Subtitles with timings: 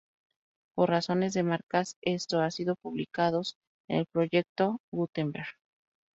[0.73, 5.55] Por razones de marcas esto ha sido publicados en el Proyecto Gutenberg.